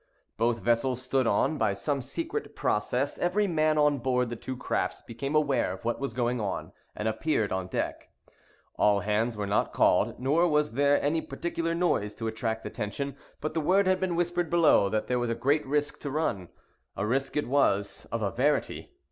Both 0.35 0.61
vessels 0.61 0.99
stood 0.99 1.27
on. 1.27 1.59
By 1.59 1.73
some 1.73 2.01
secret 2.01 2.55
process, 2.55 3.19
every 3.19 3.45
man 3.45 3.77
on 3.77 3.99
board 3.99 4.29
the 4.29 4.35
two 4.35 4.57
crafts 4.57 4.99
became 5.03 5.35
aware 5.35 5.71
of 5.73 5.85
what 5.85 5.99
was 5.99 6.15
going 6.15 6.39
on, 6.41 6.71
and 6.95 7.07
appeared 7.07 7.51
on 7.51 7.67
deck. 7.67 8.09
All 8.77 9.01
hands 9.01 9.37
were 9.37 9.45
not 9.45 9.73
called, 9.73 10.19
nor 10.19 10.47
was 10.47 10.71
there 10.73 10.99
any 11.03 11.21
particular 11.21 11.75
noise 11.75 12.15
to 12.15 12.25
attract 12.25 12.65
attention, 12.65 13.15
but 13.41 13.53
the 13.53 13.61
word 13.61 13.85
had 13.85 13.99
been 13.99 14.15
whispered 14.15 14.49
below 14.49 14.89
that 14.89 15.05
there 15.05 15.19
was 15.19 15.29
a 15.29 15.35
great 15.35 15.67
risk 15.67 15.99
to 15.99 16.09
run. 16.09 16.49
A 16.97 17.05
risk 17.05 17.37
it 17.37 17.47
was, 17.47 18.07
of 18.11 18.23
a 18.23 18.31
verity! 18.31 18.93